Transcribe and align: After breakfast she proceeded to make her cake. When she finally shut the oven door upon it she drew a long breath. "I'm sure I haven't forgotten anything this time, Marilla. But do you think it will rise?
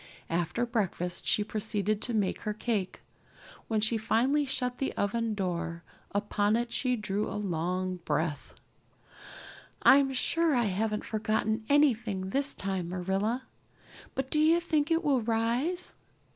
After 0.31 0.65
breakfast 0.65 1.27
she 1.27 1.43
proceeded 1.43 2.01
to 2.01 2.13
make 2.15 2.39
her 2.41 2.55
cake. 2.55 3.01
When 3.67 3.79
she 3.81 3.99
finally 3.99 4.47
shut 4.47 4.79
the 4.79 4.93
oven 4.97 5.35
door 5.35 5.83
upon 6.09 6.55
it 6.55 6.71
she 6.71 6.95
drew 6.95 7.29
a 7.29 7.37
long 7.37 7.97
breath. 7.97 8.55
"I'm 9.83 10.11
sure 10.11 10.55
I 10.55 10.65
haven't 10.65 11.05
forgotten 11.05 11.65
anything 11.69 12.29
this 12.29 12.55
time, 12.55 12.89
Marilla. 12.89 13.43
But 14.15 14.31
do 14.31 14.39
you 14.39 14.59
think 14.59 14.89
it 14.89 15.03
will 15.03 15.21
rise? 15.21 15.93